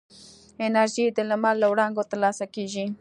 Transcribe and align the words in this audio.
انرژي 0.65 1.05
د 1.17 1.19
لمر 1.29 1.55
له 1.61 1.67
وړانګو 1.71 2.03
ترلاسه 2.11 2.45
کېږي. 2.55 2.85